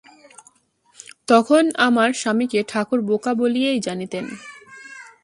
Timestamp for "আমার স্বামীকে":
1.77-2.59